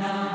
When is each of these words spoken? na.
na. 0.00 0.27